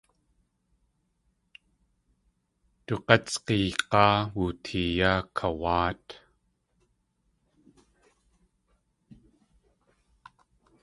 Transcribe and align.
Du 2.85 2.95
g̲átsig̲áa 3.05 4.17
wootee 4.35 4.89
yá 4.99 5.11
kawáat. 5.37 6.05